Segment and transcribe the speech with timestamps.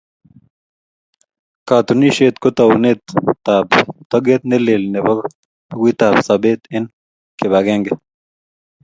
[1.67, 3.67] Katunisyet ko taunetab
[4.09, 5.11] togeet ne lel nebo
[5.69, 6.87] bukuitab sobeet eng
[7.37, 7.91] kibagenge.